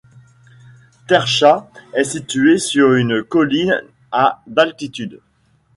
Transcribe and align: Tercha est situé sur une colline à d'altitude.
Tercha 1.07 1.69
est 1.93 2.05
situé 2.05 2.57
sur 2.57 2.93
une 2.95 3.23
colline 3.23 3.83
à 4.11 4.41
d'altitude. 4.47 5.19